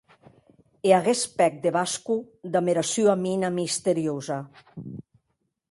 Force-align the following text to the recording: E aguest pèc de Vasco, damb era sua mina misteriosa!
E 0.87 0.93
aguest 0.99 1.27
pèc 1.41 1.59
de 1.65 1.73
Vasco, 1.75 2.17
damb 2.55 2.73
era 2.75 2.85
sua 2.93 3.17
mina 3.27 3.53
misteriosa! 3.61 4.41